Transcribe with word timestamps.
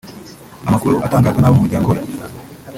Amakuru 0.67 0.95
atangazwa 1.05 1.39
n’abo 1.41 1.55
mu 1.55 1.63
muryango 1.63 1.89
we 1.95 2.01